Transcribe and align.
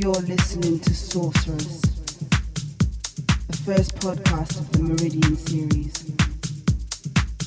You're 0.00 0.12
listening 0.12 0.78
to 0.78 0.94
Sorceress, 0.94 1.80
the 3.48 3.56
first 3.66 3.96
podcast 3.96 4.60
of 4.60 4.70
the 4.70 4.78
Meridian 4.84 5.36
series. 5.36 6.04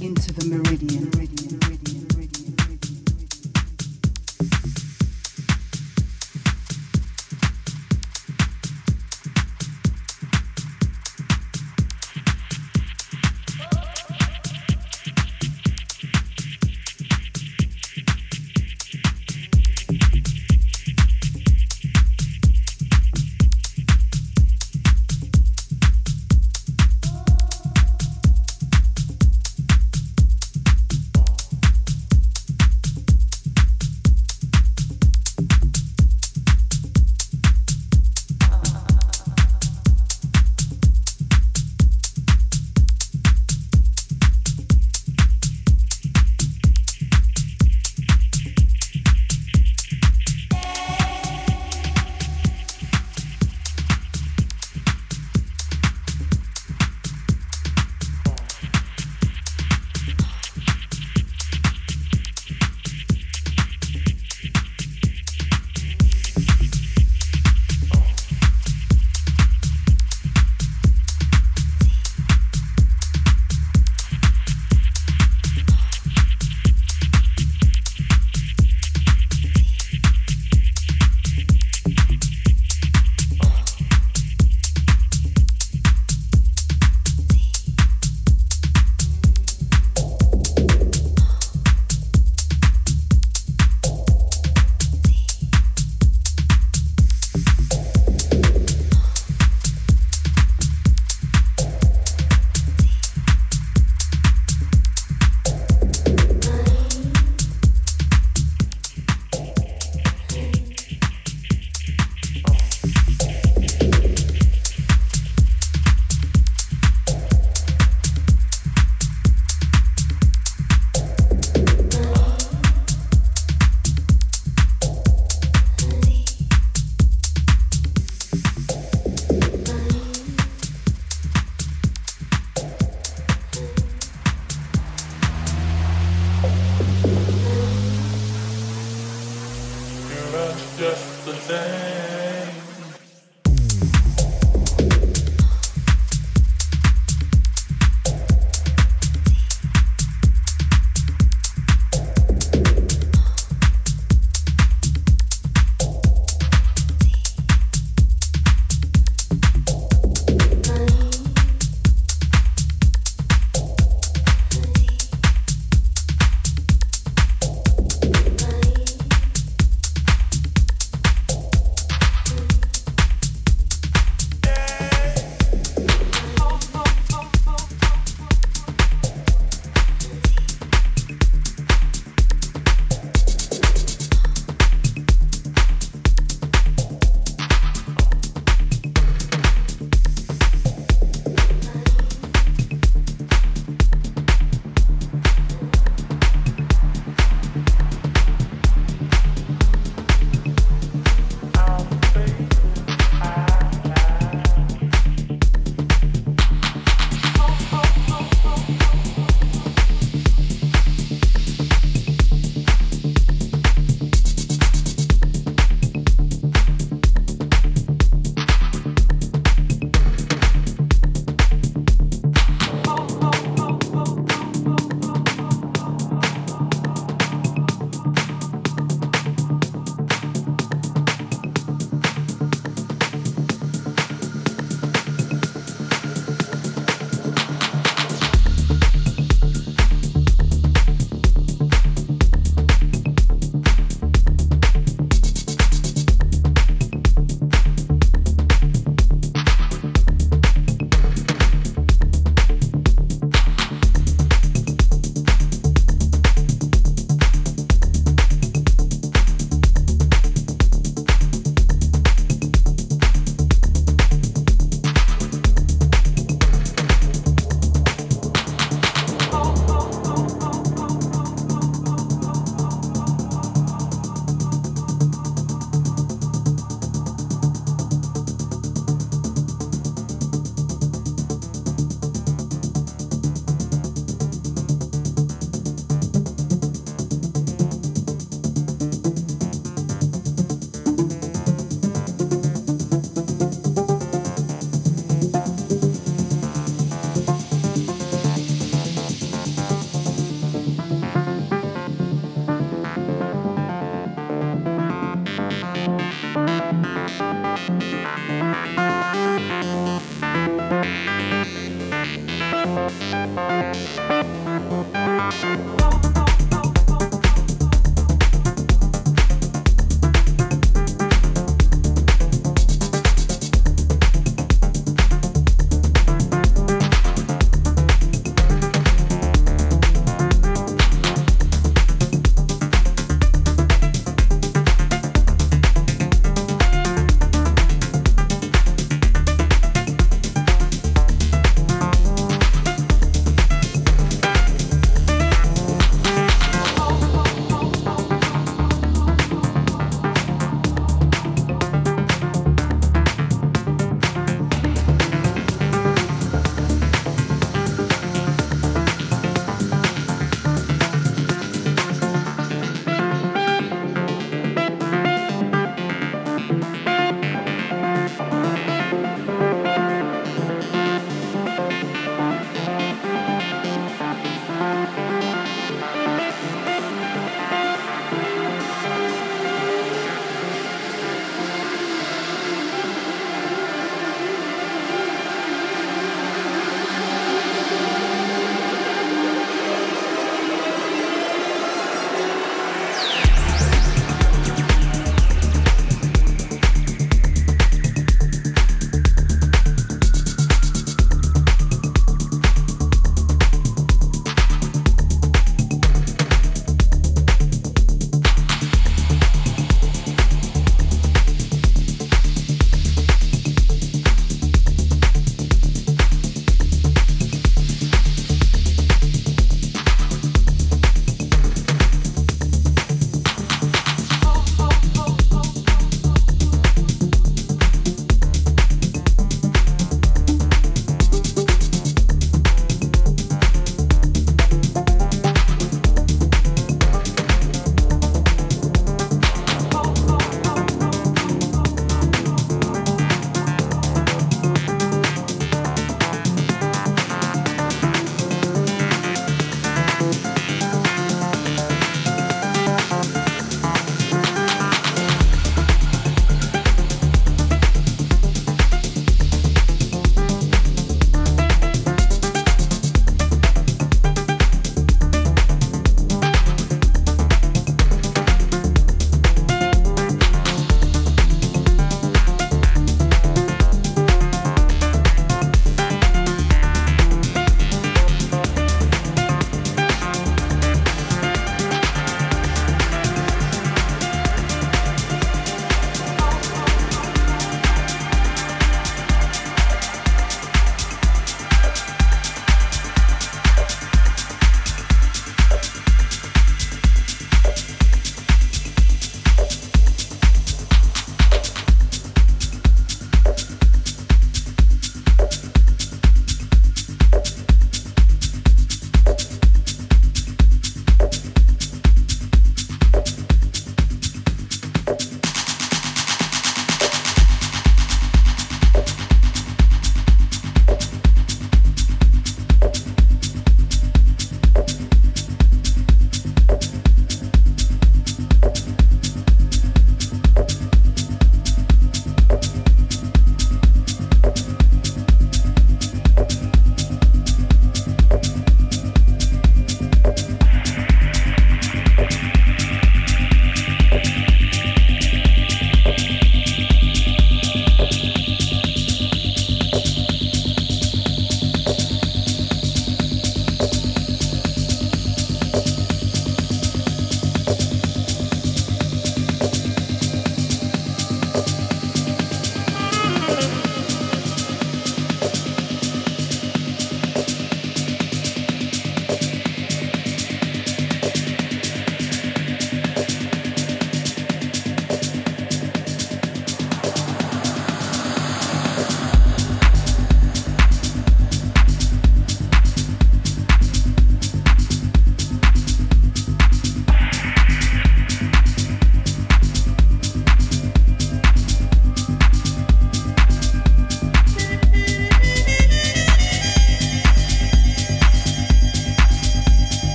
Into 0.00 0.32
the 0.32 0.46
Meridian. 0.46 1.10
Meridian. 1.10 1.60
Meridian. 1.60 2.29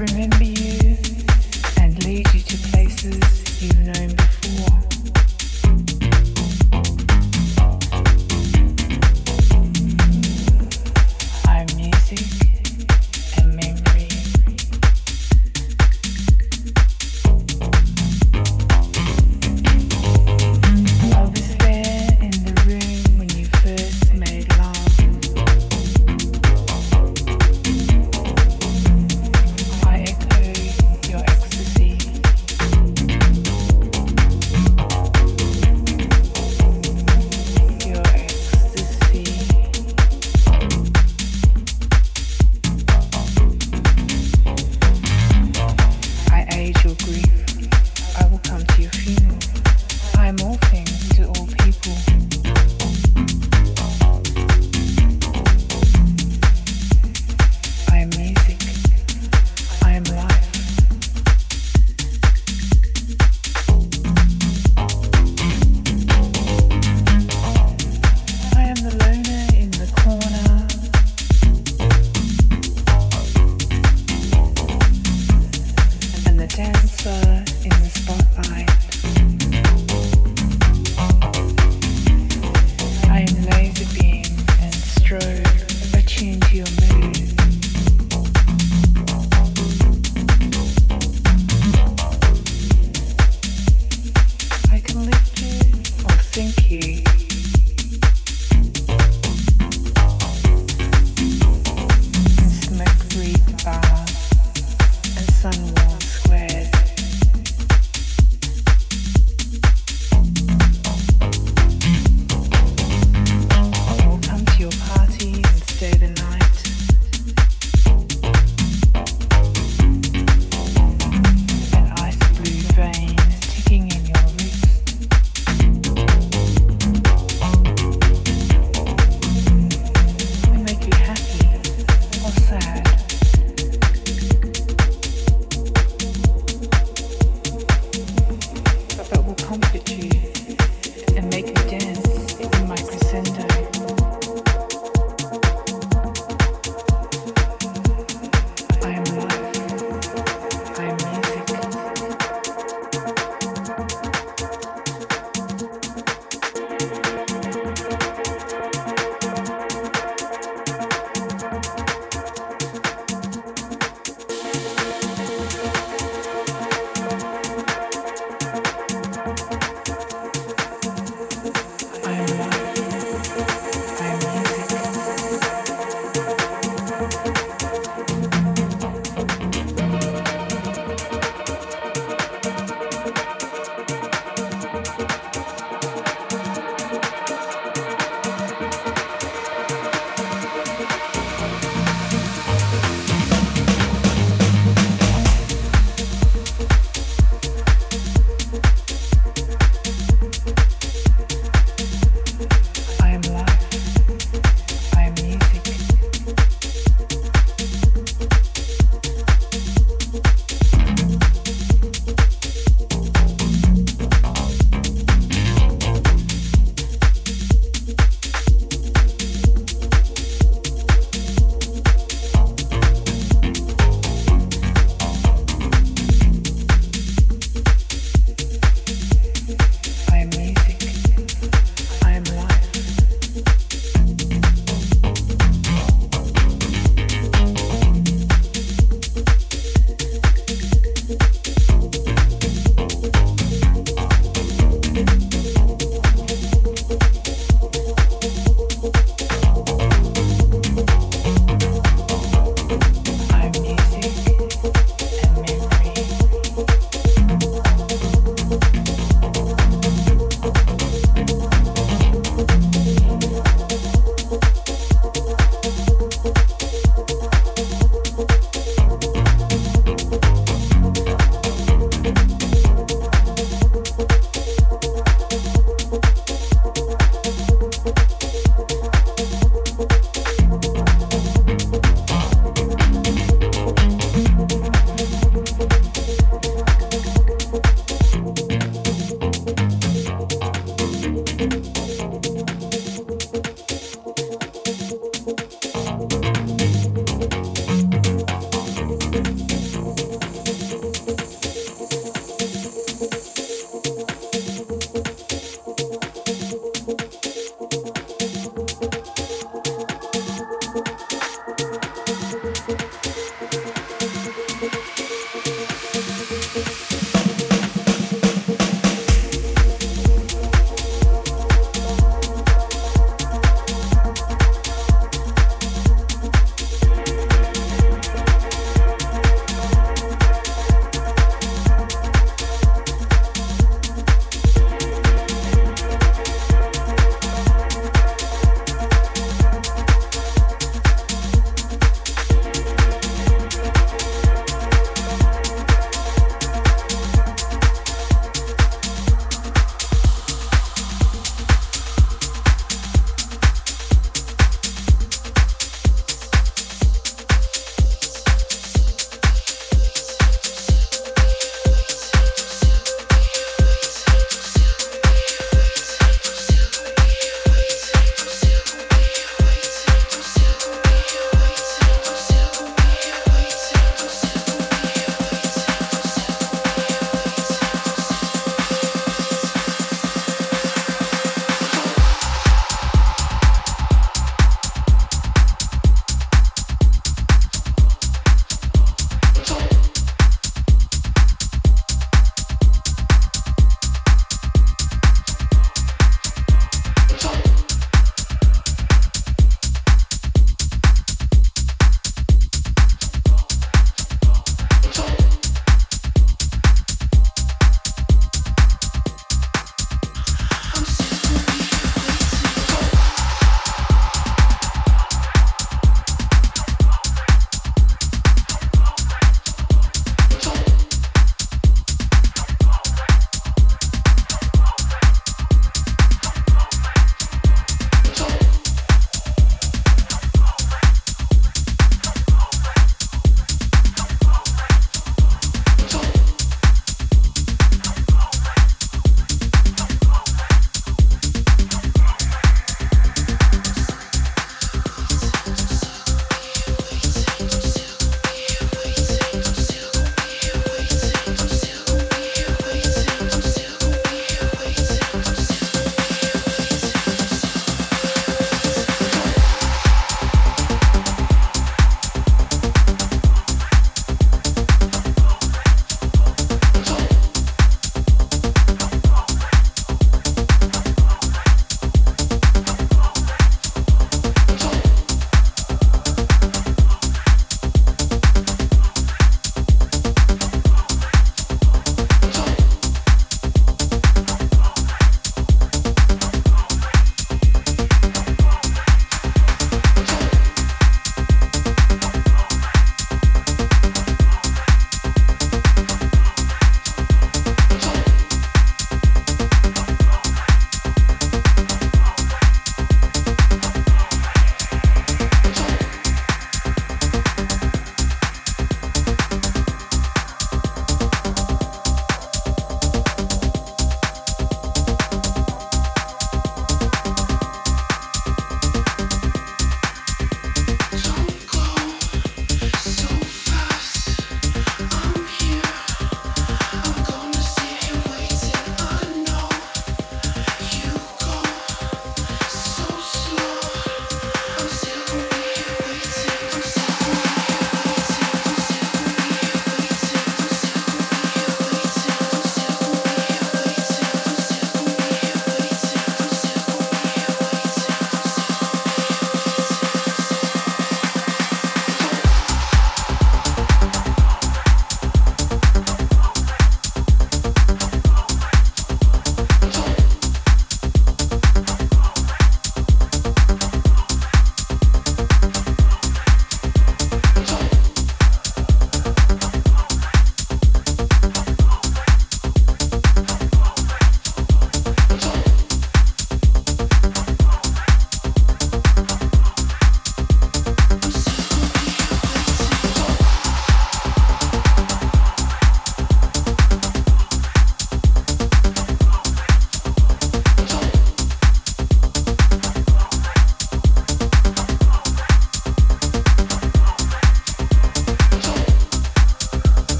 remember 0.00 0.44
you. 0.44 0.59